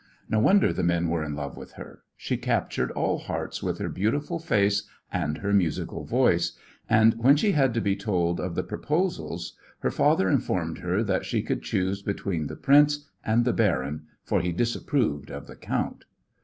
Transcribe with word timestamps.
No 0.27 0.39
wonder 0.39 0.73
the 0.73 0.81
men 0.81 1.09
were 1.09 1.23
in 1.23 1.35
love 1.35 1.55
with 1.55 1.73
her 1.73 2.01
she 2.17 2.35
captured 2.35 2.89
all 2.93 3.19
hearts 3.19 3.61
with 3.61 3.77
her 3.77 3.87
beautiful 3.87 4.39
face 4.39 4.89
and 5.13 5.37
her 5.37 5.53
musical 5.53 6.05
voice 6.05 6.57
and 6.89 7.13
when 7.21 7.35
she 7.35 7.51
had 7.51 7.71
to 7.75 7.81
be 7.81 7.95
told 7.95 8.39
of 8.39 8.55
the 8.55 8.63
proposals 8.63 9.55
her 9.81 9.91
father 9.91 10.27
informed 10.27 10.79
her 10.79 11.03
that 11.03 11.23
she 11.25 11.43
could 11.43 11.61
choose 11.61 12.01
between 12.01 12.47
the 12.47 12.55
prince 12.55 13.05
and 13.23 13.45
the 13.45 13.53
baron, 13.53 14.07
for 14.23 14.41
he 14.41 14.51
disapproved 14.51 15.29
of 15.29 15.45
the 15.45 15.55
count. 15.55 16.05